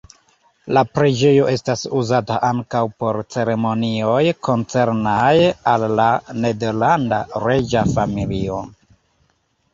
La 0.75 0.81
preĝejo 0.99 1.43
estas 1.55 1.83
uzata 1.99 2.37
ankaŭ 2.47 2.81
por 3.03 3.19
ceremonioj 3.35 4.23
koncernaj 4.49 5.35
al 5.75 5.87
la 6.01 6.09
nederlanda 6.47 7.23
reĝa 7.47 7.87
familio. 7.95 8.61